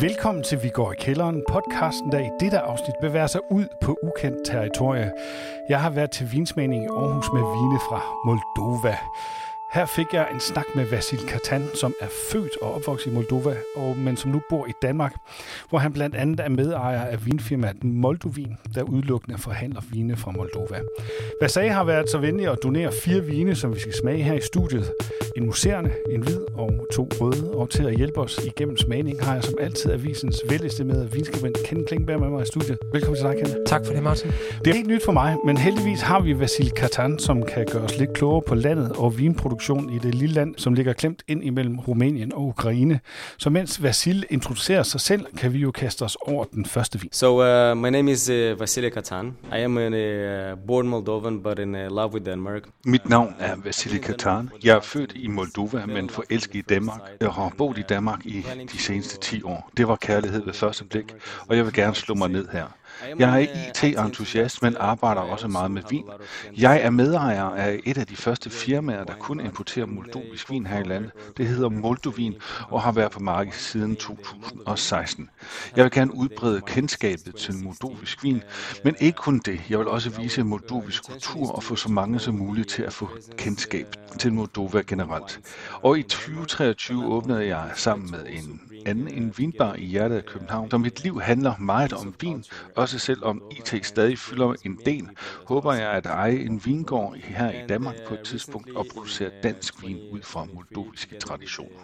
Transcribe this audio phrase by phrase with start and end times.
[0.00, 3.96] Velkommen til Vi går i kælderen, podcasten, der i dette afsnit bevæger sig ud på
[4.02, 5.12] ukendt territorie.
[5.68, 8.96] Jeg har været til vinsmagning i Aarhus med vine fra Moldova.
[9.72, 13.56] Her fik jeg en snak med Vasil Katan, som er født og opvokset i Moldova,
[13.76, 15.14] og, men som nu bor i Danmark,
[15.68, 20.80] hvor han blandt andet er medejer af vinfirmaet Moldovin, der udelukkende forhandler vine fra Moldova.
[21.40, 24.40] Vasil har været så venlig at donere fire vine, som vi skal smage her i
[24.40, 24.92] studiet.
[25.36, 29.34] En muserende, en hvid og to røde, og til at hjælpe os igennem smagning har
[29.34, 32.78] jeg som altid avisens velestimerede vinskribent Ken Klingberg med mig i studiet.
[32.92, 33.66] Velkommen til dig, Ken.
[33.66, 34.30] Tak for det, Martin.
[34.64, 37.82] Det er helt nyt for mig, men heldigvis har vi Vasil Katan, som kan gøre
[37.82, 41.22] os lidt klogere på landet og vinproduktion produktion i det lille land, som ligger klemt
[41.28, 43.00] ind imellem Rumænien og Ukraine.
[43.38, 47.12] Så mens Vasil introducerer sig selv, kan vi jo kaste os over den første vin.
[47.12, 49.26] So uh, my name is uh, Vasile Katan.
[49.26, 52.62] I am a uh, born Moldovan, but in uh, love with Denmark.
[52.84, 54.50] Mit navn er Vasile Katan.
[54.64, 57.00] Jeg er født i Moldova, men forelsket i Danmark.
[57.20, 59.70] Jeg har boet i Danmark i de seneste 10 år.
[59.76, 61.14] Det var kærlighed ved første blik,
[61.48, 62.64] og jeg vil gerne slå mig ned her.
[63.18, 66.04] Jeg er IT-entusiast, men arbejder også meget med vin.
[66.56, 70.80] Jeg er medejer af et af de første firmaer, der kun importerer moldovisk vin her
[70.80, 71.10] i landet.
[71.36, 72.34] Det hedder Moldovin
[72.68, 75.30] og har været på markedet siden 2016.
[75.76, 78.42] Jeg vil gerne udbrede kendskabet til moldovisk vin,
[78.84, 79.60] men ikke kun det.
[79.70, 83.08] Jeg vil også vise moldovisk kultur og få så mange som muligt til at få
[83.36, 83.86] kendskab
[84.18, 85.40] til Moldova generelt.
[85.82, 90.70] Og i 2023 åbnede jeg sammen med en anden en vinbar i hjertet af København.
[90.70, 92.44] Som mit liv handler meget om vin,
[92.76, 95.08] også selvom IT stadig fylder en del,
[95.46, 99.82] håber jeg at eje en vingård her i Danmark på et tidspunkt og producere dansk
[99.82, 101.80] vin ud fra moldoviske traditioner.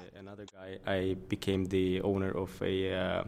[0.86, 3.25] I became the owner of a uh,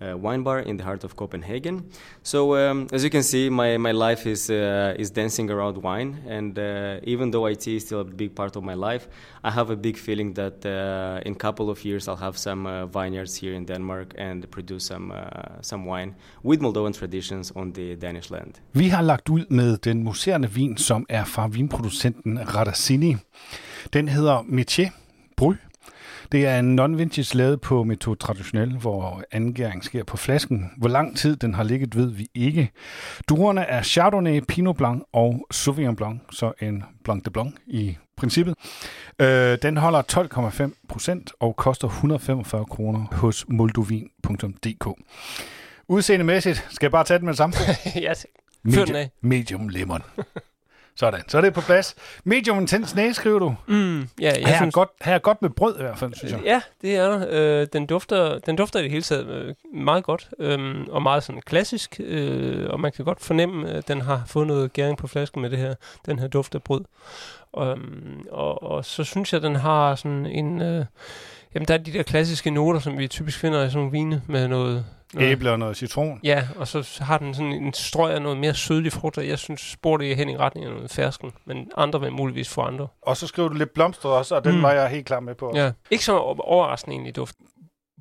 [0.00, 1.84] uh, wine bar in the heart of Copenhagen.
[2.22, 6.18] So um, as you can see, my, my life is uh, is dancing around wine,
[6.28, 9.08] and uh, even though IT is still a big part of my life,
[9.42, 12.66] I have a big feeling that uh, in a couple of years I'll have some
[12.66, 17.52] uh, wine vineyards here in Denmark and produce some uh, some wine with Moldovan traditions
[17.56, 18.54] on the Danish land.
[18.72, 23.16] Vi har lagt ud med den muserende vin, som er fra vinproducenten Radassini.
[23.92, 24.90] Den hedder Métier
[25.36, 25.54] Bry
[26.32, 30.70] det er en non-vintage lavet på metode traditionel, hvor angæring sker på flasken.
[30.76, 32.70] Hvor lang tid den har ligget, ved vi ikke.
[33.28, 38.54] Druerne er Chardonnay, Pinot Blanc og Sauvignon Blanc, så en Blanc de Blanc i princippet.
[39.18, 40.02] Øh, den holder
[40.68, 44.88] 12,5 procent og koster 145 kroner hos moldovin.dk.
[45.88, 47.54] Udseendemæssigt skal jeg bare tage den med det samme.
[48.06, 48.12] ja,
[48.62, 50.02] medium, medium lemon.
[51.00, 51.94] Sådan, så er det på plads.
[52.24, 53.54] Medium intens næse, skriver du.
[53.66, 54.60] Mm, ja, jeg her, synes...
[54.60, 56.40] er godt, her er godt med brød i hvert fald, synes jeg.
[56.44, 57.26] Ja, det er der.
[57.30, 61.22] Øh, den, dufter, den dufter i det hele taget øh, meget godt, øh, og meget
[61.22, 65.06] sådan klassisk, øh, og man kan godt fornemme, at den har fået noget gæring på
[65.06, 65.74] flasken med det her,
[66.06, 66.84] den her duft af brød.
[67.52, 70.62] Og, øhm, og, og så synes jeg, den har sådan en...
[70.62, 70.84] Øh,
[71.54, 74.22] jamen, der er de der klassiske noter, som vi typisk finder i sådan nogle vine
[74.26, 74.84] med noget.
[75.18, 76.20] Æble og noget citron.
[76.24, 79.38] Ja, og så har den sådan en strøg af noget mere sødlig frugt, og jeg
[79.38, 82.88] synes, spor det hen i retning af noget fersken, men andre vil muligvis få andre.
[83.02, 84.62] Og så skriver du lidt blomster også, og den mm.
[84.62, 85.52] var jeg helt klar med på.
[85.54, 87.46] Ja, ikke så overraskende egentlig i duften.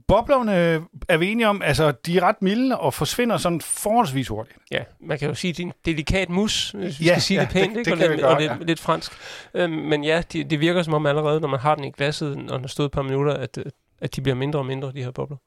[0.08, 4.58] Boblerne er vi enige om, altså de er ret milde og forsvinder sådan forholdsvis hurtigt.
[4.72, 7.22] Ja, man kan jo sige, at det er en delikat mus, hvis vi ja, skal
[7.22, 7.92] sige ja, det pænt, det, ikke?
[7.92, 8.58] Og, lidt, godt, og lidt, ja.
[8.59, 9.12] lidt fransk.
[9.53, 12.31] Øhm, men ja, det, det virker som om allerede, når man har den i glasset,
[12.31, 13.58] og den har stået et par minutter, at,
[14.02, 15.38] at de bliver mindre og mindre, de her bobler.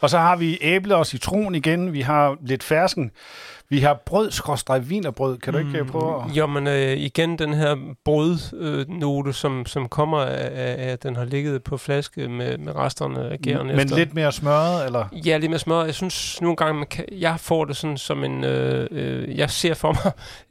[0.00, 1.92] Og så har vi æble og citron igen.
[1.92, 3.10] Vi har lidt fersken.
[3.70, 5.38] Vi har brød, skråstrej, vinerbrød.
[5.38, 6.36] Kan du ikke øh, mm, prøve at...
[6.36, 11.16] Jo, men øh, igen den her brødnote, øh, som, som kommer af, af, at den
[11.16, 13.96] har ligget på flaske med, med resterne af gæren Men efter.
[13.96, 15.04] lidt mere smørret, eller?
[15.26, 15.86] Ja, lidt mere smørret.
[15.86, 18.44] Jeg synes nogle gange, man kan, jeg får det sådan som en...
[18.44, 20.12] Øh, øh, jeg ser for mig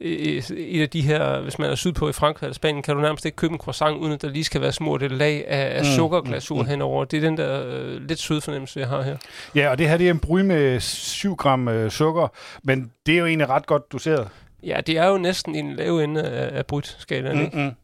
[0.56, 3.24] et af de her, hvis man er sydpå i Frankrig eller Spanien, kan du nærmest
[3.24, 5.82] ikke købe en croissant, uden at der lige skal være smurt et lag af, af
[5.82, 6.68] mm, sukkerglasur mm, mm.
[6.68, 7.04] henover.
[7.04, 9.16] Det er den der øh, lidt søde fornemmelse, jeg har her.
[9.54, 12.28] Ja, og det her det er en bry med 7 gram øh, sukker,
[12.62, 14.28] men det er jo egentlig ret godt doseret.
[14.62, 17.74] Ja, det er jo næsten en lav ende af, af brytskalaen, mm, ikke?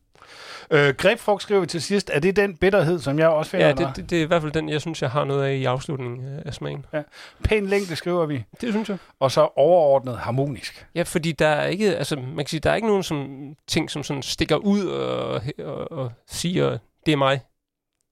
[0.70, 2.10] Øh, grebfrugt skriver vi til sidst.
[2.14, 3.66] Er det den bitterhed, som jeg også finder?
[3.66, 5.54] Ja, det, det, det er i hvert fald den, jeg synes, jeg har noget af
[5.54, 6.86] i afslutningen af smagen.
[6.92, 7.02] Ja.
[7.44, 8.44] Pæn længde skriver vi.
[8.60, 8.98] Det synes jeg.
[9.20, 10.86] Og så overordnet harmonisk.
[10.94, 13.28] Ja, fordi der er ikke, altså man kan sige, der er ikke nogen som,
[13.66, 17.40] ting, som sådan stikker ud og, og, og siger, det er mig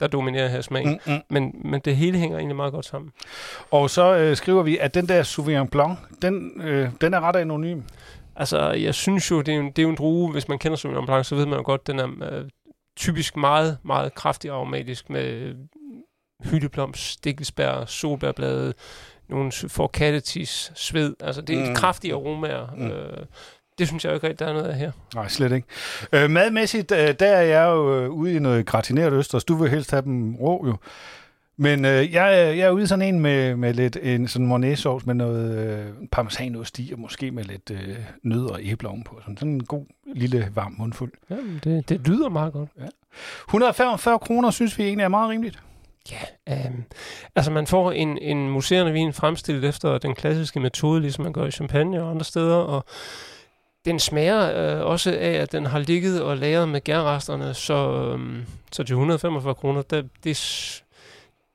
[0.01, 1.01] der dominerer her smagen.
[1.07, 1.21] Mm, mm.
[1.31, 3.11] Men, men det hele hænger egentlig meget godt sammen.
[3.71, 7.37] Og så øh, skriver vi, at den der Sauvignon Blanc, den, øh, den er ret
[7.37, 7.81] anonym.
[8.37, 10.77] Altså, jeg synes jo, det er, en, det er jo en drue, hvis man kender
[10.77, 12.45] Sauvignon Blanc, så ved man jo godt, den er øh,
[12.97, 15.55] typisk meget, meget kraftig aromatisk med
[16.45, 18.75] hyldeplom, stikkelsbær, solbærblade,
[19.29, 21.15] nogle forkattetis, sved.
[21.21, 21.75] Altså, det er mm.
[21.75, 22.75] kraftige aromaer.
[22.77, 22.87] Mm.
[22.87, 23.27] Øh,
[23.79, 24.93] det synes jeg jo ikke rigtig, der er noget af her.
[25.15, 25.67] Nej, slet ikke.
[26.13, 29.45] Øh, madmæssigt, øh, der er jeg jo øh, ude i noget gratineret østers.
[29.45, 30.77] Du vil helst have dem rå jo.
[31.57, 35.15] Men øh, jeg, jeg er ude sådan en med, med lidt en sådan mornay med
[35.15, 39.19] noget øh, parmesanost i, og måske med lidt øh, nød og æbler ovenpå.
[39.21, 39.85] Sådan, sådan en god,
[40.15, 41.13] lille, varm mundfuld.
[41.31, 42.69] Jamen, det, det lyder meget godt.
[42.81, 42.87] Ja.
[43.49, 45.63] 145 kroner synes vi egentlig er meget rimeligt.
[46.11, 46.73] Ja, øh,
[47.37, 51.47] altså man får en, en museerne vin fremstillet efter den klassiske metode, ligesom man gør
[51.47, 52.85] i Champagne og andre steder, og
[53.85, 57.75] den smager øh, også af, at den har ligget og lagret med gærresterne, så,
[58.19, 58.43] øh,
[58.73, 60.83] så til 145 kroner, det, det,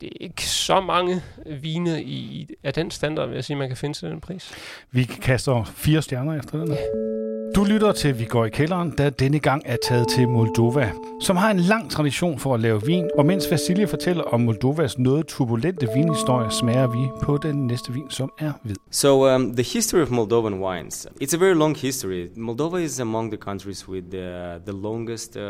[0.01, 3.77] det er ikke så mange vine i, af den standard, vil jeg sige, man kan
[3.77, 4.51] finde til den pris.
[4.91, 6.67] Vi kaster fire stjerner efter den.
[6.67, 7.28] Ja.
[7.59, 10.91] Du lytter til Vi går i kælderen, der denne gang er taget til Moldova,
[11.21, 13.09] som har en lang tradition for at lave vin.
[13.17, 18.09] Og mens Vasilje fortæller om Moldovas noget turbulente vinhistorie, smager vi på den næste vin,
[18.09, 18.75] som er hvid.
[18.91, 21.07] So um, the history of Moldovan wines.
[21.21, 22.27] It's a very long history.
[22.35, 25.41] Moldova is among the countries with the, the longest uh,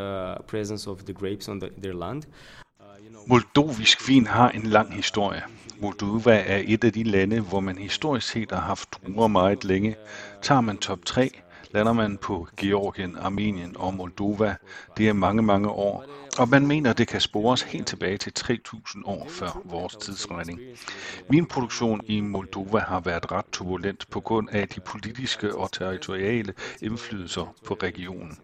[0.48, 2.24] presence of the grapes on the, their land.
[3.28, 5.42] Moldovisk vin har en lang historie.
[5.82, 9.96] Moldova er et af de lande, hvor man historisk set har haft druer meget længe.
[10.42, 11.32] Tager man top 3,
[11.72, 14.56] lander man på Georgien, Armenien og Moldova.
[14.98, 16.06] Det er mange, mange år.
[16.40, 20.60] Og man mener, det kan spores helt tilbage til 3.000 år før vores tidsregning.
[21.30, 27.56] Vinproduktion i Moldova har været ret turbulent på grund af de politiske og territoriale indflydelser
[27.66, 28.38] på regionen.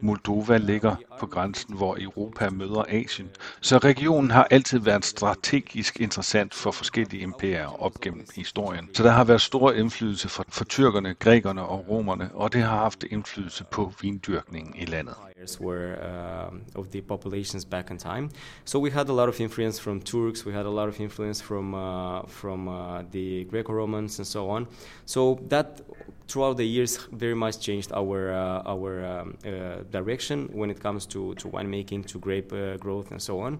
[0.00, 3.28] Moldova ligger på grænsen, hvor Europa møder Asien,
[3.60, 8.88] så regionen har altid været strategisk interessant for forskellige imperier op gennem historien.
[8.94, 12.76] Så der har været stor indflydelse for, for tyrkerne, grækerne og romerne, og det har
[12.76, 15.14] haft indflydelse på vindyrkningen i landet.
[15.60, 17.00] were uh, of the
[17.36, 18.30] populations back in time.
[18.64, 21.40] So we had a lot of influence from Turks, we had a lot of influence
[21.40, 24.66] from uh, from uh, the Greco-Romans and so on.
[25.04, 25.80] So that
[26.28, 31.06] throughout the years very much changed our uh, our um, uh, direction when it comes
[31.06, 33.58] to to winemaking, to grape uh, growth, and so on.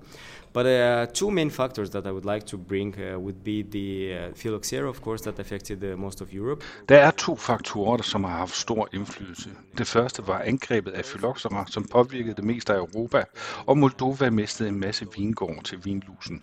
[0.53, 4.15] But uh, two main factors that I would like to bring uh, would be the
[4.15, 6.65] uh, phylloxera, of course, that affected most of Europe.
[6.89, 9.51] Der er to faktorer, som har haft stor indflydelse.
[9.79, 13.25] Det første var angrebet af phylloxera, som påvirkede det meste af Europa,
[13.67, 16.43] og Moldova mistede en masse vingård til vinlusen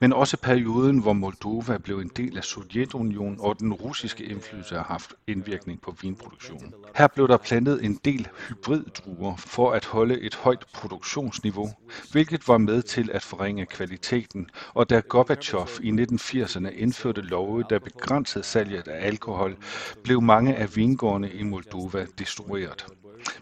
[0.00, 4.82] men også perioden, hvor Moldova blev en del af Sovjetunionen og den russiske indflydelse har
[4.84, 6.74] haft indvirkning på vinproduktionen.
[6.96, 11.70] Her blev der plantet en del hybriddruer for at holde et højt produktionsniveau,
[12.12, 17.78] hvilket var med til at forringe kvaliteten, og da Gorbachev i 1980'erne indførte love, der
[17.78, 19.56] begrænsede salget af alkohol,
[20.04, 22.86] blev mange af vingårdene i Moldova destrueret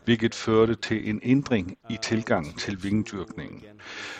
[0.04, 3.62] hvilket førte til en ændring i tilgangen til vingdyrkningen.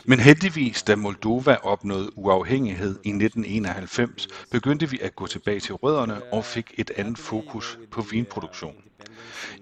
[0.05, 6.22] Men heldigvis, da Moldova opnåede uafhængighed i 1991, begyndte vi at gå tilbage til rødderne
[6.32, 8.88] og fik et andet fokus på vinproduktion.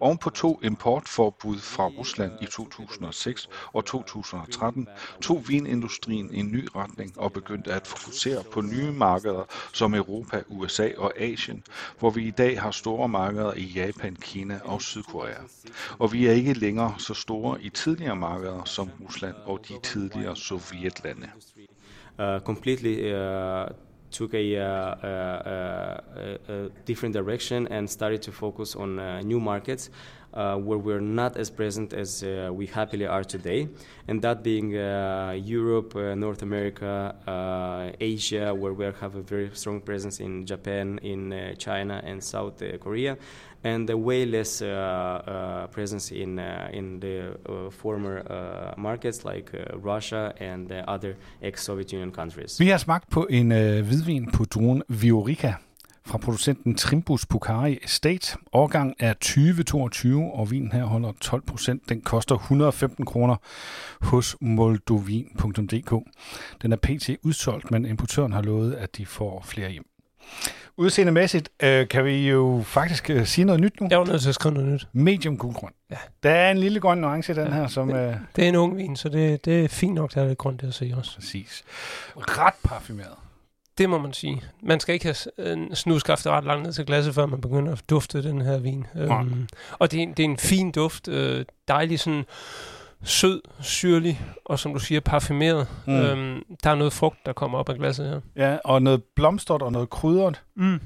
[0.01, 4.89] Oven på to importforbud fra Rusland i 2006 og 2013
[5.21, 10.89] tog vinindustrien en ny retning og begyndte at fokusere på nye markeder som Europa, USA
[10.97, 11.63] og Asien,
[11.99, 15.41] hvor vi i dag har store markeder i Japan, Kina og Sydkorea.
[15.99, 20.37] Og vi er ikke længere så store i tidligere markeder som Rusland og de tidligere
[20.37, 21.31] sovjetlande.
[22.19, 23.67] Uh, completely uh,
[24.17, 26.01] took a, uh, uh,
[26.49, 29.91] a, different direction and started to focus on uh, new markets
[30.33, 33.69] uh, where we're not as present as uh, we happily are today,
[34.09, 37.15] and that being uh, Europe, North America,
[38.01, 43.17] Asia, where we have a very strong presence in Japan, in China, and South Korea,
[43.67, 47.17] and a way less uh, uh, presence in uh, in the
[47.49, 52.61] uh, former uh, markets like uh, Russia and other ex-Soviet Union countries.
[52.61, 55.55] Vi har smagt på en uh, hvidvin på druen Viorica
[56.07, 58.39] fra producenten Trimbus Pukari Estate.
[58.53, 61.89] Årgang er 2022, og vinen her holder 12 procent.
[61.89, 63.37] Den koster 115 kroner
[64.01, 65.93] hos moldovin.dk.
[66.63, 67.11] Den er pt.
[67.23, 69.87] udsolgt, men importøren har lovet, at de får flere hjem.
[70.79, 73.87] Udseendemæssigt øh, kan vi jo faktisk øh, sige noget nyt nu.
[73.91, 74.89] Jeg var nødt til at skrive noget nyt.
[74.93, 75.73] Medium gulgrøn.
[75.91, 75.97] Ja.
[76.23, 77.91] Der er en lille grøn nuance i den ja, her, som...
[77.91, 78.17] Øh...
[78.37, 80.63] Det er en ung vin, så det, det er fint nok, der er lidt grønt
[80.63, 81.15] at se også.
[81.15, 81.65] Præcis.
[82.17, 83.15] Ret parfumeret.
[83.79, 84.43] Det må man sige.
[84.63, 88.23] Man skal ikke have snuskaftet ret langt ned til glasset, før man begynder at dufte
[88.23, 88.87] den her vin.
[88.95, 91.09] Um, og det er, det er en fin duft.
[91.09, 92.25] Øh, dejlig sådan
[93.07, 95.69] sød, syrlig og som du siger, parfumeret.
[95.87, 95.95] Mm.
[95.95, 98.21] Øhm, der er noget frugt, der kommer op af glasset her.
[98.47, 100.43] Ja, og noget blomstret og noget krydret.
[100.57, 100.81] Mm.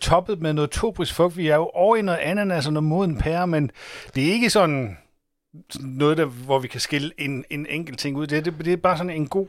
[0.00, 1.36] Toppet med noget tobrisk frugt.
[1.36, 3.70] Vi er jo over i noget ananas og noget moden pære, men
[4.14, 4.96] det er ikke sådan
[5.80, 8.26] noget, der, hvor vi kan skille en, en enkelt ting ud.
[8.26, 9.46] Det, det, det er bare sådan en god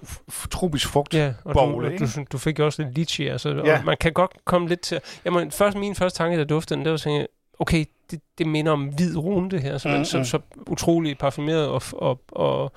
[0.51, 1.13] tropisk frugt.
[1.13, 3.79] Ja, og bowl, du, du, du fik jo også lidt litchi, altså, ja.
[3.79, 5.00] og man kan godt komme lidt til...
[5.25, 7.27] Jamen, først, min første tanke, der duftede den, det var sådan,
[7.60, 11.68] okay, det, det minder om hvid rune, det her, så, mm, så, så utrolig parfumeret
[11.68, 12.72] og, og, og,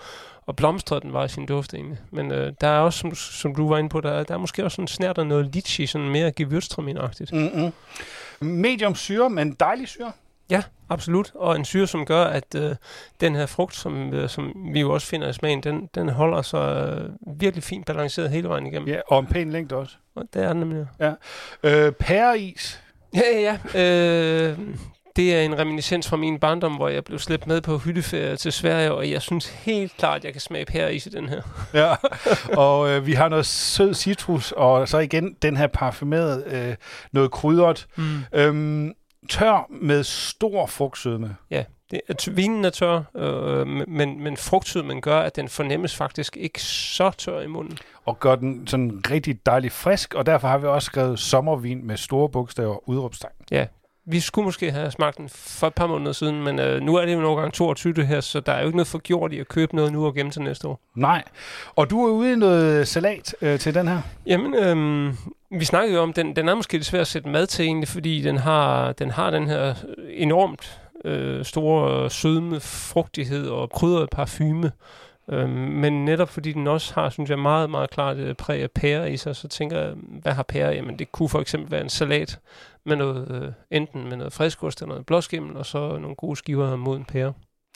[0.47, 1.99] og blomstret den var i sin duft egentlig.
[2.11, 4.65] Men øh, der er også, som, som du var inde på, der, der er måske
[4.65, 7.37] også sådan snært af noget litchi, sådan mere gewürztraminer-agtigt.
[7.37, 7.73] Mm-hmm.
[8.41, 10.13] Medium syre, men dejlig syre.
[10.51, 11.33] Ja, absolut.
[11.35, 12.77] Og en syre, som gør, at øh,
[13.21, 16.43] den her frugt, som, øh, som vi jo også finder i smagen, den, den holder
[16.43, 18.89] sig øh, virkelig fint balanceret hele vejen igennem.
[18.89, 19.97] Ja, og en pæn længde også.
[20.15, 20.87] Og det er den nemlig.
[21.01, 21.13] Ja.
[21.63, 22.83] Øh, pæreis.
[23.15, 23.81] Ja, ja, ja.
[23.83, 24.59] Øh,
[25.17, 28.53] det er en reminiscens fra min barndom, hvor jeg blev slæbt med på hytteferie til
[28.53, 31.43] Sverige, og jeg synes helt klart, at jeg kan smage pæreis i den her.
[31.75, 31.95] Ja,
[32.57, 36.77] og øh, vi har noget sød citrus, og så igen den her parfumerede, øh,
[37.13, 37.87] noget krydret.
[37.97, 38.19] Mm.
[38.33, 38.93] Øhm,
[39.29, 41.37] tør med stor frugtsødme.
[41.51, 46.37] Ja, det, at vinen er tør, øh, men, men frugtsødmen gør, at den fornemmes faktisk
[46.37, 47.79] ikke så tør i munden.
[48.05, 51.97] Og gør den sådan rigtig dejlig frisk, og derfor har vi også skrevet sommervin med
[51.97, 53.33] store bogstaver udråbstegn.
[53.51, 53.67] Ja,
[54.09, 57.07] vi skulle måske have smagt den for et par måneder siden, men øh, nu er
[57.07, 59.33] det jo nogle gange 22 det her, så der er jo ikke noget for gjort
[59.33, 60.81] i at købe noget nu og gemme til næste år.
[60.95, 61.23] Nej,
[61.77, 64.01] og du er ude i noget salat øh, til den her?
[64.27, 65.15] Jamen, øh,
[65.59, 67.89] vi snakkede jo om, den, den er måske lidt svær at sætte mad til egentlig,
[67.89, 69.75] fordi den har den, har den her
[70.11, 74.73] enormt øh, store sødme, frugtighed og krydret parfume.
[75.31, 78.71] Øh, men netop fordi den også har, synes jeg, meget, meget klart øh, præg af
[78.71, 80.75] pære i sig, så tænker jeg, hvad har pære?
[80.75, 82.39] Jamen det kunne for eksempel være en salat
[82.85, 86.77] med noget, øh, enten med noget friskost eller noget blåskimmel, og så nogle gode skiver
[86.77, 87.33] mod en pære.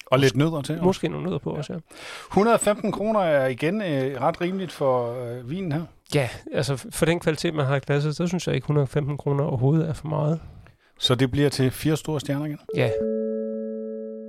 [0.07, 0.83] Og lidt nødder til.
[0.83, 1.59] Måske nogle nødder på ja.
[1.59, 1.79] også, ja.
[2.29, 5.83] 115 kroner er igen øh, ret rimeligt for øh, vinen her.
[6.15, 9.45] Ja, altså for den kvalitet, man har i glasset, så synes jeg ikke 115 kroner
[9.45, 10.41] overhovedet er for meget.
[11.01, 12.59] Så det bliver til fire store stjerner igen?
[12.77, 12.91] Ja.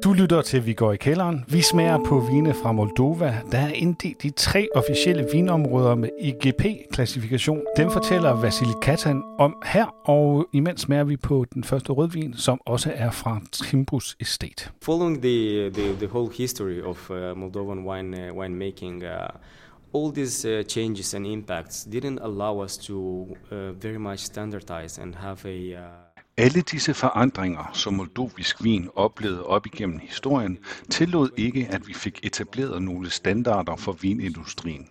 [0.04, 1.46] Du lytter til Vi går i kælderen.
[1.48, 3.42] Vi smager på vine fra Moldova.
[3.52, 7.62] Der er inddelt i tre officielle vinområder med IGP-klassifikation.
[7.78, 12.62] Dem fortæller Vasili Katan om her, og imens smager vi på den første rødvin, som
[12.66, 14.70] også er fra Trimbus Estate.
[14.82, 20.50] Following the, the, the whole history of uh, Moldovan wine, uh, winemaking, uh, all these
[20.50, 25.76] uh, changes and impacts didn't allow us to uh, very much standardize and have a
[25.76, 26.11] uh
[26.42, 30.58] alle disse forandringer, som moldovisk vin oplevede op igennem historien,
[30.90, 34.88] tillod ikke, at vi fik etableret nogle standarder for vinindustrien.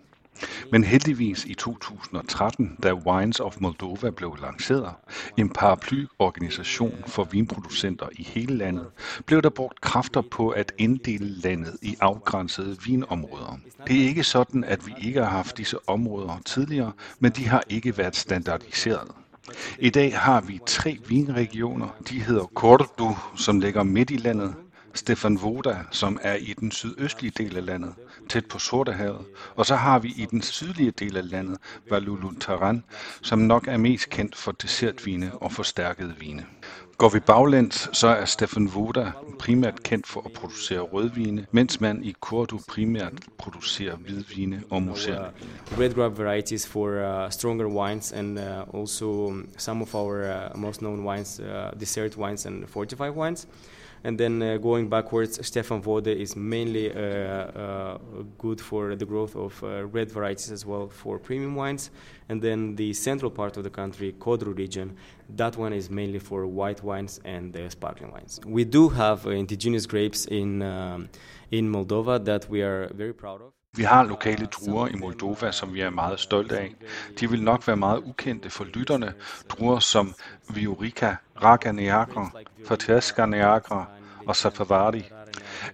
[0.71, 4.93] Men heldigvis i 2013, da Wines of Moldova blev lanceret,
[5.37, 8.87] en paraplyorganisation for vinproducenter i hele landet,
[9.25, 13.59] blev der brugt kræfter på at inddele landet i afgrænsede vinområder.
[13.87, 17.63] Det er ikke sådan, at vi ikke har haft disse områder tidligere, men de har
[17.69, 19.11] ikke været standardiseret.
[19.79, 21.87] I dag har vi tre vinregioner.
[22.09, 24.55] De hedder Cordu, som ligger midt i landet,
[24.93, 27.93] Stefan Voda, som er i den sydøstlige del af landet,
[28.29, 29.25] tæt på Sortehavet.
[29.55, 31.57] Og så har vi i den sydlige del af landet
[31.89, 32.83] Valulutaran,
[33.21, 36.45] som nok er mest kendt for dessertvine og forstærkede vine.
[37.01, 42.03] Går vi baglæns, så er Stefan Voda primært kendt for at producere rødvine, mens man
[42.03, 45.29] i Kordo primært producerer hvidvine og museer.
[45.71, 50.59] Uh, red grape varieties for uh, stronger wines and uh, also some of our uh,
[50.59, 53.47] most known wines, uh, dessert wines and fortified wines.
[54.03, 57.97] And then uh, going backwards, Stefan Vode is mainly uh, uh,
[58.39, 61.91] good for the growth of uh, red varieties as well for premium wines.
[62.27, 64.97] And then the central part of the country, Kodru region,
[65.29, 68.39] that one is mainly for white wines and sparkling wines.
[68.45, 71.09] We do have uh, indigenous grapes in, um,
[71.51, 73.60] in Moldova that we are very proud of.
[73.77, 76.75] Vi har lokale druer i Moldova, som vi er meget stolte af.
[77.19, 79.13] De vil nok være meget ukendte for lytterne.
[79.49, 80.13] Druer som
[80.49, 82.29] Viorica, Raga Neagra,
[82.67, 83.85] Fateska Neagra
[84.27, 85.03] og Safavari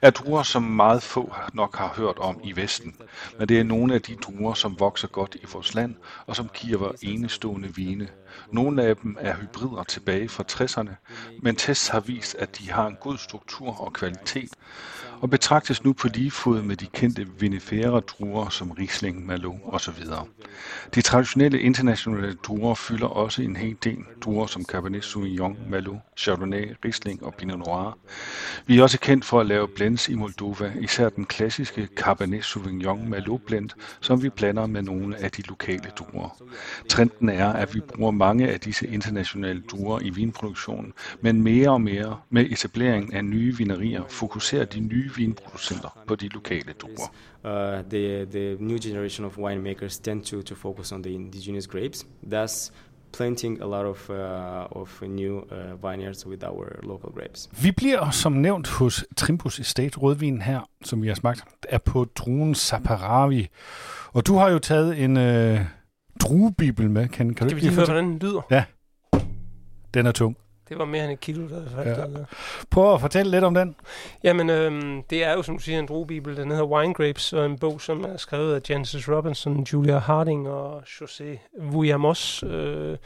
[0.01, 2.95] er druer, som meget få nok har hørt om i Vesten.
[3.39, 6.49] Men det er nogle af de druer, som vokser godt i vores land, og som
[6.53, 8.07] giver enestående vine.
[8.51, 10.91] Nogle af dem er hybrider tilbage fra 60'erne,
[11.41, 14.49] men tests har vist, at de har en god struktur og kvalitet,
[15.21, 20.03] og betragtes nu på lige fod med de kendte vinifera druer som Riesling, Merlot osv.
[20.95, 26.75] De traditionelle internationale druer fylder også en hel del druer som Cabernet Sauvignon, Merlot, Chardonnay,
[26.85, 27.97] Riesling og Pinot Noir.
[28.65, 33.09] Vi er også kendt for at lave blends i Moldova, især den klassiske Cabernet Sauvignon
[33.09, 33.69] Merlot blend,
[34.01, 36.41] som vi blander med nogle af de lokale druer.
[36.89, 41.81] Trenden er, at vi bruger mange af disse internationale druer i vinproduktionen, men mere og
[41.81, 47.11] mere med etableringen af nye vinerier fokuserer de nye nye vinproducenter på de lokale druer.
[47.43, 52.05] Uh, the, the new generation of winemakers tend to, to focus on the indigenous grapes,
[52.31, 52.71] thus
[53.13, 57.49] planting a lot of, uh, of new uh, vineyards with our local grapes.
[57.61, 62.05] Vi bliver som nævnt hos Trimbus Estate rødvin her, som vi har smagt, er på
[62.15, 63.47] druen Saparavi.
[64.07, 65.59] Og du har jo taget en øh,
[66.19, 67.07] druebibel med.
[67.07, 68.41] Kan, kan Skal vi lige høre, hvordan den lyder?
[68.51, 68.63] Ja.
[69.93, 70.37] Den er tung.
[70.69, 72.19] Det var mere end et kilo, der faldt Ja.
[72.19, 72.25] ja.
[72.69, 73.75] Prøv at fortælle lidt om den.
[74.23, 76.37] Jamen, øhm, det er jo, som du siger, en druebibel.
[76.37, 80.49] Den hedder Wine Grapes, og en bog, som er skrevet af Jancis Robinson, Julia Harding
[80.49, 81.23] og José
[81.61, 82.97] Vujamos øh,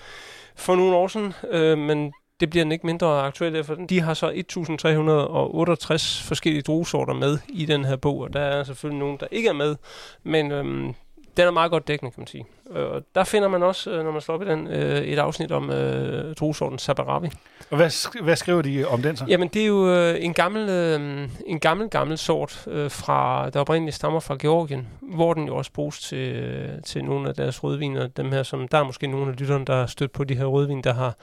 [0.55, 1.33] for nogle år siden.
[1.51, 7.13] Øh, men det bliver den ikke mindre aktuel, for de har så 1368 forskellige druesorter
[7.13, 9.75] med i den her bog, og der er selvfølgelig nogen, der ikke er med,
[10.23, 10.93] men øhm,
[11.37, 12.45] den er meget godt dækkende, kan man sige.
[12.71, 15.51] Og der finder man også, øh, når man slår op i den, øh, et afsnit
[15.51, 17.29] om øh, druesorten Sabaravi.
[17.69, 19.25] Og hvad, sk- hvad skriver de om den så?
[19.27, 23.59] Jamen, det er jo øh, en gammel, øh, en gammel, gammel sort, øh, fra, der
[23.59, 27.63] oprindeligt stammer fra Georgien, hvor den jo også bruges til, øh, til nogle af deres
[27.63, 28.07] rødviner.
[28.07, 30.45] Dem her, som, der er måske nogle af lytterne, der har stødt på de her
[30.45, 31.15] rødvin, der har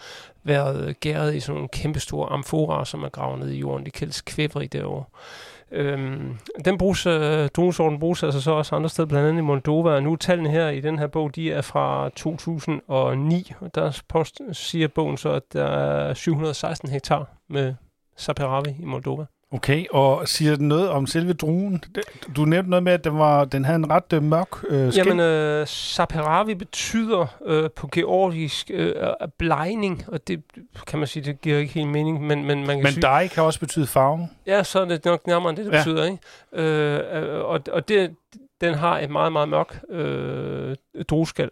[0.45, 3.87] været gæret i sådan nogle kæmpestore amforaer, som er gravet ned i jorden.
[3.87, 5.05] De kaldes kvæbrig derovre.
[5.71, 9.91] Øhm, den bruges, øh, druesorten bruges altså så også andre steder, blandt andet i Moldova,
[9.91, 14.03] og nu er tallene her i den her bog, de er fra 2009, og der
[14.09, 17.75] post, siger bogen så, at der er 716 hektar med
[18.17, 19.25] Saperavi i Moldova.
[19.53, 21.83] Okay, og siger den noget om selve druen?
[21.95, 22.05] Det-
[22.37, 25.05] Du nævnte noget med, at den, var, den havde en ret øh, mørk øh, skin.
[25.05, 30.43] Jamen, øh, Saperavi betyder øh, på georgisk øh, øh, blegning, og det
[30.87, 33.43] kan man sige, det giver ikke helt mening, men, men man kan Men sige, kan
[33.43, 34.29] også betyde farve.
[34.47, 35.77] Ja, så er det nok nærmere det, det Ja.
[35.79, 36.19] betyder, ikke?
[36.53, 38.15] Øh, øh, og og det,
[38.61, 40.77] den har et meget, meget mørk øh,
[41.09, 41.51] drueskal.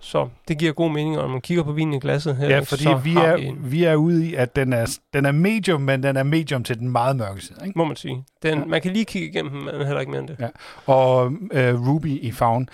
[0.00, 2.60] Så det giver god mening, og når man kigger på vinen i glasset her, Ja,
[2.60, 5.32] fordi så vi er, vi en, vi er ude i, at den er, den er
[5.32, 7.58] medium, men den er medium til den meget mørke side.
[7.66, 7.78] Ikke?
[7.78, 8.24] må man sige.
[8.42, 8.64] Den, Ja.
[8.64, 10.36] Man kan lige kigge igennem, men heller ikke mere end det.
[10.40, 10.48] Ja.
[10.86, 12.68] Og øh, ruby i farven.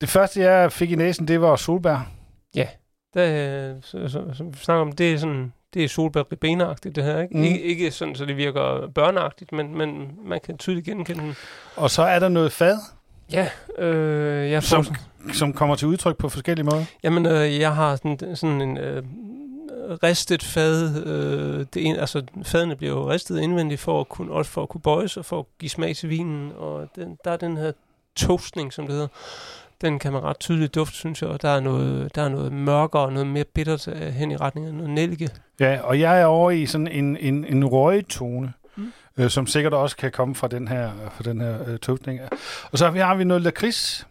[0.00, 2.10] Det første, jeg fik i næsen, det var solbær.
[3.14, 7.04] Det, så, så, så, vi snakker om, det er sådan, det er solbær ribeneragtigt det
[7.04, 7.36] her, ikke?
[7.36, 7.42] Mm.
[7.42, 11.36] Ikke, ikke sådan, så det virker børneagtigt, men, men man kan tydeligt genkende den.
[11.76, 12.78] Og så er der noget fad,
[13.32, 13.48] Ja,
[13.78, 14.94] øh, jeg får som,
[15.32, 16.84] som kommer til udtryk på forskellige måder.
[17.02, 19.02] Jamen, øh, jeg har sådan, sådan en øh,
[20.02, 21.06] ristet fad.
[21.06, 24.68] Øh, det en, altså, fadene bliver jo ristet indvendigt for at kunne, også for at
[24.68, 26.52] kunne bøjes og for at give smag til vinen.
[26.56, 27.72] Og den, der er den her
[28.16, 29.08] toastning, som det hedder.
[29.80, 31.30] Den kan man ret tydeligt dufte, synes jeg.
[31.30, 34.36] Og der er noget, der er noget mørkere og noget mere bittert øh, hen i
[34.36, 35.30] retning af noget nælke.
[35.60, 38.92] Ja, og jeg er over i sådan en, en, en røgetone, mm.
[39.16, 42.28] Øh, som sikkert også kan komme fra den her, fra den her øh.
[42.72, 44.06] Og så har vi, har vi noget lakrids.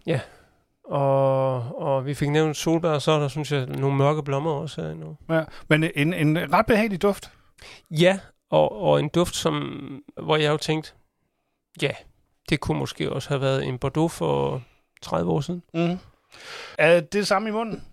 [0.83, 4.51] Og, og vi fik nævnt solbær, og så er der, synes jeg, nogle mørke blommer
[4.51, 5.17] også her nu.
[5.29, 7.31] Ja, men en, en ret behagelig duft.
[7.91, 10.93] Ja, og, og en duft, som, hvor jeg jo tænkte,
[11.81, 11.91] ja,
[12.49, 14.61] det kunne måske også have været en Bordeaux for
[15.01, 15.63] 30 år siden.
[15.73, 15.97] Mm.
[16.77, 17.83] Er det det samme i munden?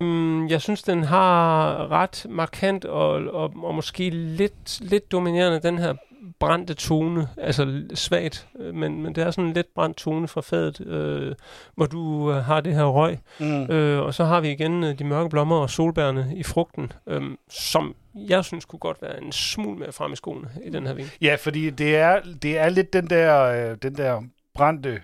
[0.00, 5.78] Mm, jeg synes, den har ret markant og, og, og måske lidt, lidt dominerende den
[5.78, 5.94] her
[6.40, 10.40] brændte tone, altså svagt, øh, men, men det er sådan en lidt brændt tone fra
[10.40, 11.34] fadet, øh,
[11.74, 13.18] hvor du øh, har det her røg.
[13.40, 13.62] Mm.
[13.62, 17.22] Øh, og så har vi igen øh, de mørke blommer og solbærne i frugten, øh,
[17.50, 20.94] som jeg synes kunne godt være en smule mere frem i skoene i den her
[20.94, 21.06] vin.
[21.22, 24.22] Ja, fordi det er, det er lidt den der, øh, den der
[24.54, 25.00] brændte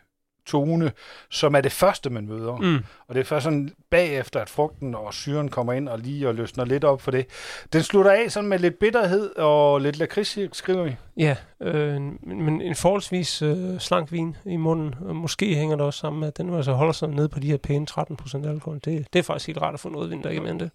[0.46, 0.92] tone,
[1.30, 2.56] som er det første, man møder.
[2.56, 2.84] Mm.
[3.08, 6.34] Og det er først sådan bagefter, at frugten og syren kommer ind og lige og
[6.34, 7.26] løsner lidt op for det.
[7.72, 10.96] Den slutter af sådan med lidt bitterhed og lidt lakrids, skriver vi.
[11.16, 14.94] Ja, øh, men en forholdsvis øh, slank vin i munden.
[15.00, 17.56] Måske hænger det også sammen med, at den altså holder sig nede på de her
[17.56, 18.80] pæne 13% alkohol.
[18.84, 20.70] Det, det er faktisk helt rart at få noget vin, der ikke er det.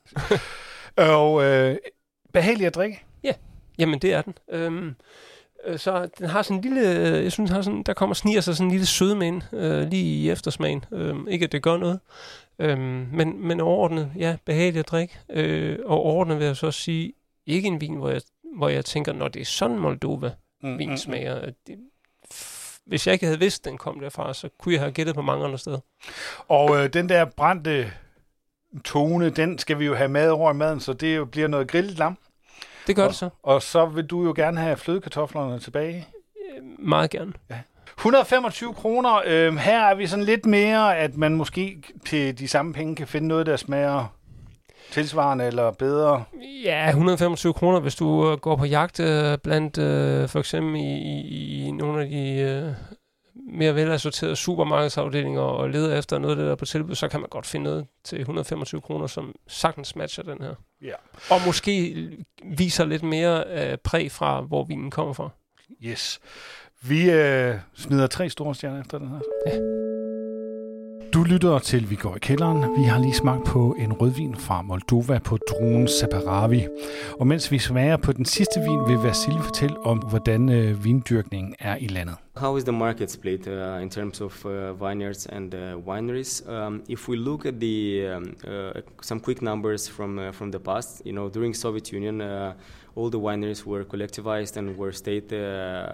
[1.12, 1.78] Og øh,
[2.34, 3.04] behagelig at drikke.
[3.80, 4.34] Jamen, det er den.
[4.52, 4.92] Øh,
[5.78, 8.42] så den har sådan en lille, øh, jeg synes, den har sådan, der kommer sniger
[8.42, 10.86] sig sådan en lille sødme ind, øh, lige i eftersmagen.
[10.94, 12.00] Øhm, ikke at det gør noget,
[12.60, 15.20] øhm, men, men overordnet, ja, behageligt at drikke.
[15.30, 17.14] Øh, og overordnet vil jeg så sige,
[17.46, 18.22] ikke en vin, hvor jeg,
[18.58, 20.32] hvor jeg tænker, når det er sådan Moldova,
[20.64, 21.36] Mm, vin smager.
[21.36, 21.78] at Det,
[22.86, 25.46] hvis jeg ikke havde vidst, den kom derfra, så kunne jeg have gættet på mange
[25.46, 25.80] andre steder.
[26.48, 27.92] Og øh, den der brændte
[28.86, 31.68] tone, den skal vi jo have med over i maden, så det jo bliver noget
[31.68, 32.18] grillet lam.
[32.90, 33.30] Det gør Og- det så.
[33.44, 36.08] Og så vil du jo gerne have flødekartoflerne tilbage.
[36.58, 37.34] Øh, Meget gerne.
[37.98, 39.22] 125 kroner.
[39.26, 43.08] Øh, her er vi sådan lidt mere, at man måske til de samme penge kan
[43.08, 44.14] finde noget, der smager
[44.92, 46.24] tilsvarende eller bedre.
[46.66, 50.84] Ja, 125 kroner, hvis du øh, går på jagt øh, blandt øh, for eksempel i,
[50.84, 52.74] i, i nogle af de øh,
[53.52, 57.20] mere velassorterede supermarkedsafdelinger og leder efter noget af det der er på tilbud, så kan
[57.20, 60.54] man godt finde noget til 125 kroner, som sagtens matcher den her.
[60.82, 60.94] Ja.
[61.32, 61.96] Og måske
[62.44, 65.30] viser lidt mere øh, præg fra, hvor vinen kommer fra.
[65.84, 66.20] Yes.
[66.82, 69.20] Vi øh, smider tre store stjerner efter den her.
[69.48, 69.80] Ja.
[71.14, 72.82] Du lytter til Vi går i kælderen.
[72.82, 76.68] Vi har lige smagt på en rødvin fra Moldova på druen Saparavi.
[77.20, 81.56] Og mens vi smager på den sidste vin, vil Vasil fortælle om, hvordan øh, vindyrkningen
[81.60, 82.16] er i landet.
[82.40, 86.48] How is the market split uh, in terms of uh, vineyards and uh, wineries?
[86.48, 90.60] Um, if we look at the um, uh, some quick numbers from uh, from the
[90.60, 92.54] past, you know, during Soviet Union, uh,
[92.96, 95.38] all the wineries were collectivized and were state uh,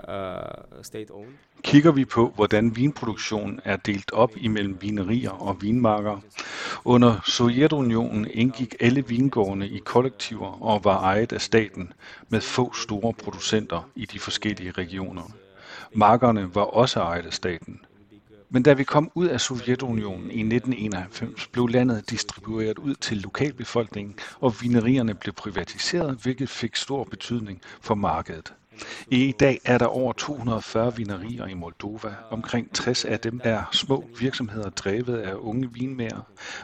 [0.07, 1.33] uh, state owned.
[1.63, 6.19] Kigger vi på, hvordan vinproduktionen er delt op imellem vinerier og vinmarker.
[6.85, 11.93] Under Sovjetunionen indgik alle vingårdene i kollektiver og var ejet af staten,
[12.29, 15.44] med få store producenter i de forskellige regioner.
[15.93, 17.79] Markerne var også ejet af staten.
[18.49, 24.15] Men da vi kom ud af Sovjetunionen i 1991, blev landet distribueret ud til lokalbefolkningen,
[24.39, 28.53] og vinerierne blev privatiseret, hvilket fik stor betydning for markedet.
[29.11, 32.15] I dag er der over 240 vinerier i Moldova.
[32.29, 36.21] Omkring 60 af dem er små virksomheder drevet af unge vinmager.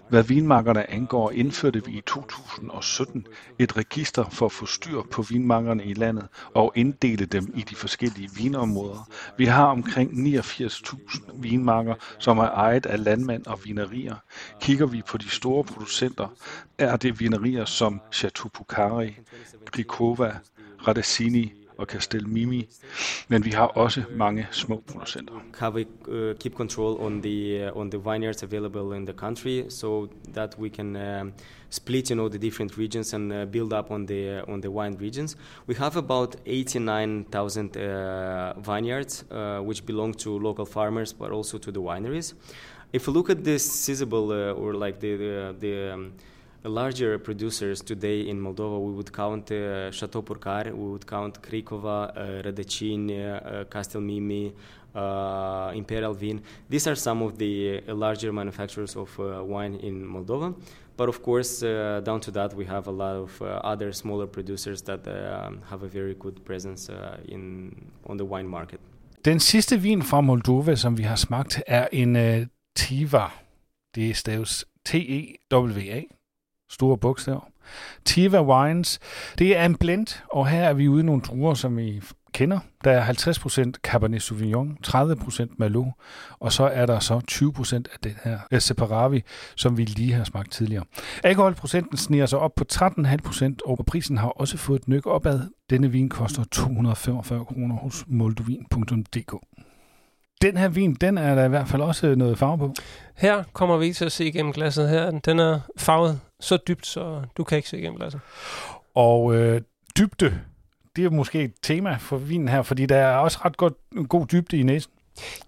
[0.10, 3.28] Hvad vinmarkerne angår, indførte vi i 2017
[3.60, 7.76] et register for at få styr på vinmarkerne i landet og inddele dem i de
[7.76, 9.10] forskellige vinområder.
[9.38, 14.16] Vi har omkring 89.000 vinmarker, som er ejet af landmænd og vinerier.
[14.62, 16.28] Kigger vi på de store producenter,
[16.78, 19.18] er det vinerier som Chateau Pucari,
[19.66, 20.36] Grikova,
[20.88, 22.68] Radesini, og Castel Mimi,
[23.28, 25.34] men vi har også mange små producenter.
[25.60, 29.70] Have we uh, keep control on the uh, on the vineyards available in the country,
[29.70, 31.26] so that we can uh,
[31.70, 34.70] split, you know, the different regions and uh, build up on the uh, on the
[34.70, 35.36] wine regions.
[35.68, 41.72] We have about 89,000 uh, vineyards, uh, which belong to local farmers, but also to
[41.72, 42.34] the wineries.
[42.94, 46.14] If you look at this sizable or like the the, the um,
[46.64, 52.12] larger producers today in Moldova, we would count uh, Chateau Purcar, we would count Krikova,
[52.16, 54.54] uh, Radecin, uh, Castel Mimi,
[54.96, 56.42] uh, Imperial Vin.
[56.70, 60.54] These are some of the uh, larger manufacturers of uh, wine in Moldova.
[60.98, 64.28] But of course, uh, down to that, we have a lot of uh, other smaller
[64.28, 67.74] producers that uh, have a very good presence uh, in
[68.06, 68.80] on the wine market.
[69.26, 73.32] Den sidste vin fra Moldova, som vi har smagt, er en uh, Tiva.
[73.96, 76.21] Det staves T-E-W-A.
[76.72, 77.48] Store bogstaver.
[78.06, 79.00] Tiva Wines,
[79.40, 82.02] det er en blend, og her er vi ude i nogle druer, som vi
[82.34, 82.60] kender.
[82.84, 85.88] Der er 50% Cabernet Sauvignon, 30% Merlot,
[86.40, 89.24] og så er der så 20% af den her øh, Separavi,
[89.56, 90.84] som vi lige har smagt tidligere.
[91.24, 95.42] Alkoholprocenten sniger sig op på 13,5%, og prisen har også fået et nyk opad.
[95.70, 99.34] Denne vin koster 245 kroner hos moldovin.dk.
[100.42, 102.74] Den her vin, den er der i hvert fald også noget farve på.
[103.16, 105.12] Her kommer vi til at se igennem glasset her.
[105.12, 108.22] Den er farvet så dybt, så du kan ikke se igennem glasset.
[108.96, 109.62] Og øh,
[109.98, 110.40] dybde,
[110.96, 113.74] det er måske et tema for vinen her, fordi der er også ret godt,
[114.10, 114.92] god dybde i næsen.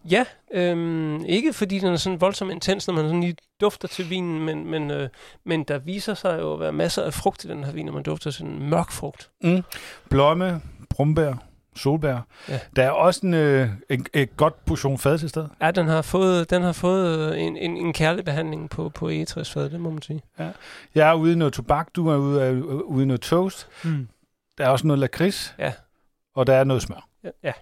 [0.06, 4.10] Ja, øhm, ikke fordi den er sådan voldsomt intens, når man sådan lige dufter til
[4.10, 5.10] vinen, men, men, øh,
[5.43, 7.93] men der viser sig jo at være masser af frugt i den her vin, når
[7.93, 9.29] man dufter sådan en mørk frugt.
[9.43, 9.63] Mm.
[10.10, 11.34] Blomme, brumbær,
[11.75, 12.19] solbær.
[12.49, 12.59] Ja.
[12.75, 15.47] Der er også en, øh, en, en godt portion fad til sted.
[15.62, 19.09] Ja, den har fået, den har fået øh, en, en, en kærlig behandling på, på
[19.09, 20.21] egetræsfad, det må man sige.
[20.39, 20.49] Ja.
[20.95, 23.67] Jeg er ude i noget tobak, du er ude, øh, ude i noget toast.
[23.83, 24.07] Mm.
[24.57, 25.55] Der er også noget lakrids.
[25.59, 25.73] Ja.
[26.36, 27.07] Og der er noget smør.
[27.23, 27.29] Ja.
[27.43, 27.53] ja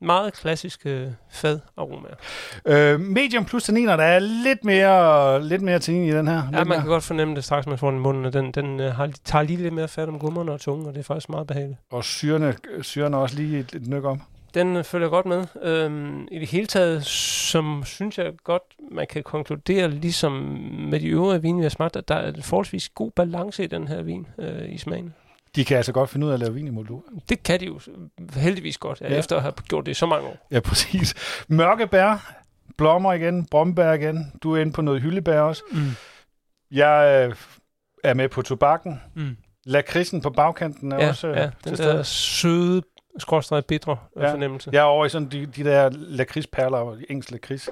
[0.00, 2.08] meget klassiske øh, fadaroma.
[2.66, 6.34] Øh, medium plus tanniner, der er lidt mere, lidt mere tannin i den her.
[6.34, 6.78] Ja, man mere.
[6.78, 9.10] kan godt fornemme det straks, man får den i munden, og den, den uh, har,
[9.24, 11.78] tager lige lidt mere fat om gummerne og tungen, og det er faktisk meget behageligt.
[11.90, 14.22] Og syrene, syrene også lige et, et nyk om.
[14.54, 15.44] Den uh, følger godt med.
[15.62, 20.32] Øhm, I det hele taget, som synes jeg godt, man kan konkludere, ligesom
[20.90, 23.66] med de øvrige vine, vi har smagt, at der er en forholdsvis god balance i
[23.66, 25.14] den her vin øh, i smagen.
[25.56, 27.02] De kan altså godt finde ud af at lave vin i Moldova.
[27.28, 27.80] Det kan de jo
[28.34, 29.06] heldigvis godt, ja.
[29.06, 30.46] efter at have gjort det i så mange år.
[30.50, 31.14] Ja, præcis.
[31.48, 32.34] Mørke bær,
[32.76, 34.32] blommer igen, brombær igen.
[34.42, 35.62] Du er inde på noget hyldebær også.
[35.72, 35.90] Mm.
[36.70, 37.36] Jeg øh,
[38.04, 39.00] er med på tobakken.
[39.14, 39.36] Mm.
[39.64, 42.82] Lakridsen på bagkanten er ja, også øh, ja, den der søde,
[43.18, 44.32] skråstrej bitre øh, ja.
[44.32, 44.70] fornemmelse.
[44.72, 47.68] Jeg er over i sådan de, de der lakridsperler, engelsk lakrids.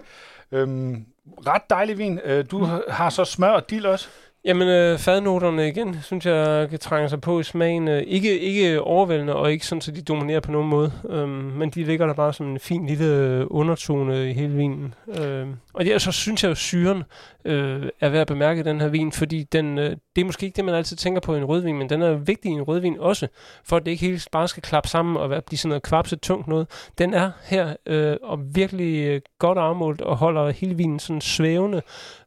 [0.52, 1.06] Øhm,
[1.46, 2.20] ret dejlig vin.
[2.50, 2.80] Du mm.
[2.88, 4.08] har så smør og dild også.
[4.46, 7.88] Jamen, øh, fadnoterne igen, synes jeg, kan trænge sig på i smagen.
[7.88, 10.92] Øh, ikke, ikke overvældende, og ikke sådan, så de dominerer på nogen måde.
[11.08, 14.94] Øh, men de ligger der bare som en fin lille øh, undertone i hele vinen.
[15.20, 17.02] Øh, og ja, så synes jeg jo, syren
[17.44, 20.56] øh, er værd at bemærke den her vin, fordi den, øh, det er måske ikke
[20.56, 22.96] det, man altid tænker på i en rødvin, men den er vigtig i en rødvin
[22.98, 23.28] også,
[23.64, 26.20] for at det ikke helt bare skal klappe sammen og være, blive sådan noget kvapset
[26.20, 26.66] tungt noget.
[26.98, 31.82] Den er her øh, og virkelig øh, godt afmålt og holder hele vinen sådan svævende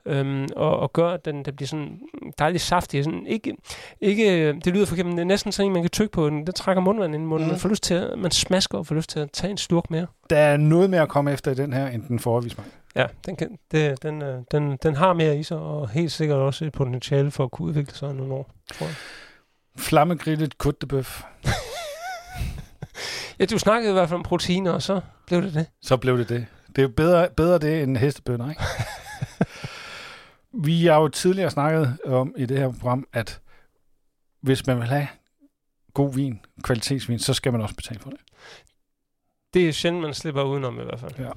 [0.07, 1.99] øhm, og, og gør, at den, den bliver sådan
[2.39, 3.03] dejligt saftig.
[3.03, 3.55] Sådan, ikke,
[4.01, 6.47] ikke, det lyder for eksempel, det er næsten sådan, at man kan tykke på den.
[6.47, 7.47] Det trækker mundvand ind i munden.
[7.47, 7.51] Mm.
[7.51, 9.91] Man får lyst til at, man smasker og får lyst til at tage en slurk
[9.91, 10.07] mere.
[10.29, 12.65] Der er noget mere at komme efter i den her, end den forrige smag.
[12.95, 16.37] Ja, den, kan, det, den, øh, den, den har mere i sig, og helt sikkert
[16.37, 18.95] også et potentiale for at kunne udvikle sig nogle år, tror jeg.
[19.77, 21.23] Flammegrillet kuttebøf.
[23.39, 25.65] Ja, du snakkede i hvert fald om proteiner, og så blev det det.
[25.81, 26.45] Så blev det det.
[26.75, 28.61] Det er bedre, bedre det end hestebønder, ikke?
[30.53, 33.41] Vi har jo tidligere snakket om i det her program, at
[34.41, 35.07] hvis man vil have
[35.93, 38.19] god vin, kvalitetsvin, så skal man også betale for det.
[39.53, 41.11] Det er sjældent, man slipper udenom i hvert fald.
[41.19, 41.29] Ja.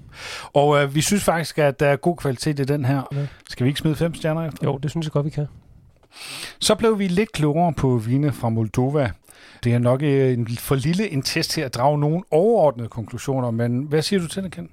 [0.53, 3.03] Og øh, vi synes faktisk, at der er god kvalitet i den her.
[3.13, 3.27] Ja.
[3.49, 4.67] Skal vi ikke smide fem stjerner efter?
[4.67, 5.47] Jo, det synes jeg godt, vi kan.
[6.61, 9.11] Så blev vi lidt klogere på vine fra Moldova.
[9.65, 13.51] Det er nok øh, en for lille en test til at drage nogle overordnede konklusioner,
[13.51, 14.71] men hvad siger du til det, Ken?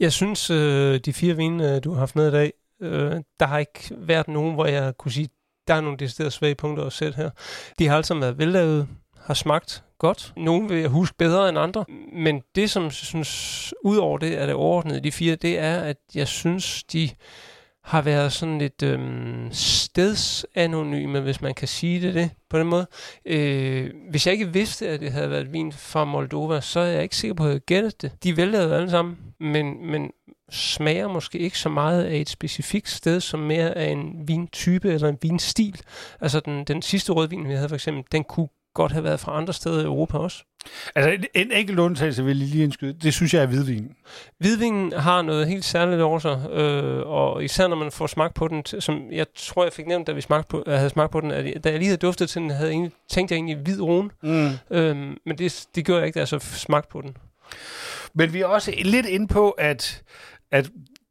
[0.00, 3.46] Jeg synes, øh, de fire vine, øh, du har haft med i dag, øh, der
[3.46, 5.28] har ikke været nogen, hvor jeg kunne sige,
[5.68, 7.30] der er nogle deciderede svage punkter at sætte her.
[7.78, 8.88] De har altså været vellavet,
[9.20, 10.32] har smagt godt.
[10.36, 11.84] Nogle vil jeg huske bedre end andre.
[12.12, 15.80] Men det, som jeg synes, ud over det er det overordnede, de fire, det er,
[15.80, 17.10] at jeg synes, de
[17.84, 22.86] har været sådan lidt øhm, stedsanonyme, hvis man kan sige det, det på den måde.
[23.24, 27.02] Øh, hvis jeg ikke vidste, at det havde været vin fra Moldova, så er jeg
[27.02, 28.12] ikke sikker på, at jeg havde gættet det.
[28.24, 30.10] De vælger alle sammen, men, men
[30.50, 35.08] smager måske ikke så meget af et specifikt sted, som mere af en vintype eller
[35.08, 35.80] en vinstil.
[36.20, 39.36] Altså den, den sidste rødvin, vi havde for eksempel, den kunne godt have været fra
[39.36, 40.44] andre steder i Europa også.
[40.94, 42.92] Altså en, en enkelt undtagelse vil jeg lige indskyde.
[42.92, 43.90] Det synes jeg er hvidvin.
[44.38, 48.48] Hvidvinen har noget helt særligt over sig, øh, og især når man får smagt på
[48.48, 51.20] den, som jeg tror, jeg fik nævnt, da vi smagte på, jeg havde smagt på
[51.20, 53.36] den, at jeg, da jeg lige havde duftet til den, havde jeg egentlig, tænkt jeg
[53.36, 54.50] egentlig hvid rune, Mm.
[54.70, 57.16] øh, men det, det gjorde jeg ikke, da jeg så smagte på den.
[58.14, 60.02] Men vi er også lidt inde på, at,
[60.52, 60.70] at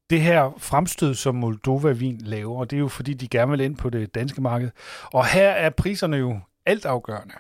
[0.10, 3.90] det her fremstød, som Moldova-vin laver, det er jo fordi, de gerne vil ind på
[3.90, 4.70] det danske marked.
[5.04, 7.34] Og her er priserne jo altafgørende.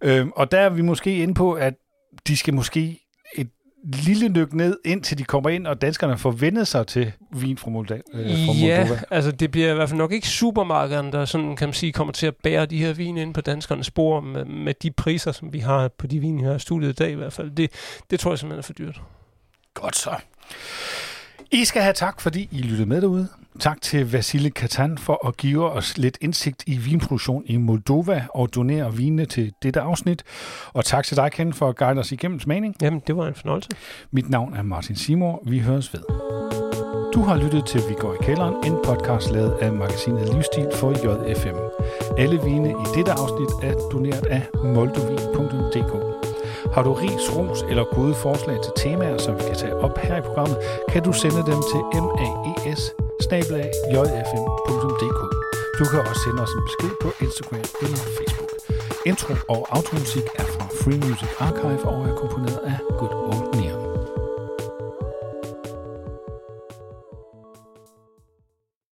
[0.00, 1.74] Øhm, og der er vi måske inde på, at
[2.26, 3.00] de skal måske
[3.34, 3.48] et
[3.84, 7.70] lille nyk ned, indtil de kommer ind, og danskerne får vendet sig til vin fra,
[7.70, 9.00] Molda- øh, fra ja, Moldova.
[9.10, 12.12] altså det bliver i hvert fald nok ikke supermarkederne, der sådan, kan man sige, kommer
[12.12, 15.52] til at bære de her vine ind på danskernes spor med, med de priser, som
[15.52, 17.50] vi har på de vine, vi har i studiet i dag i hvert fald.
[17.50, 17.70] Det,
[18.10, 19.00] det tror jeg simpelthen er for dyrt.
[19.74, 20.10] Godt så.
[21.52, 23.28] I skal have tak, fordi I lyttede med derude.
[23.58, 28.54] Tak til Vasile Katan for at give os lidt indsigt i vinproduktion i Moldova og
[28.54, 30.22] donere vinene til dette afsnit.
[30.72, 32.76] Og tak til dig, Ken, for at guide os igennem smagning.
[32.82, 33.70] Jamen, det var en fornøjelse.
[34.10, 35.42] Mit navn er Martin Simor.
[35.46, 36.02] Vi høres ved.
[37.14, 40.90] Du har lyttet til Vi går i kælderen, en podcast lavet af magasinet Livsstil for
[40.90, 41.58] JFM.
[42.18, 46.09] Alle vine i dette afsnit er doneret af moldovin.dk.
[46.74, 50.16] Har du ris, ros eller gode forslag til temaer, som vi kan tage op her
[50.16, 51.80] i programmet, kan du sende dem til
[52.50, 52.94] maes
[55.78, 58.50] Du kan også sende os en besked på Instagram eller Facebook.
[59.06, 63.79] Intro og automusik er fra Free Music Archive og er komponeret af Good Old Neon.